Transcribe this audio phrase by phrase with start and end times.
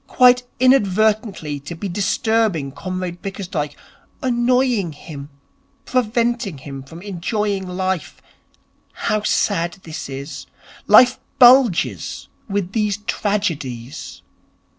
[0.07, 3.75] Quite inadvertently to be disturbing Comrade Bickersdyke,
[4.23, 5.29] annoying him,
[5.85, 8.19] preventing him from enjoying life.
[8.93, 10.47] How sad this is.
[10.87, 14.23] Life bulges with these tragedies.'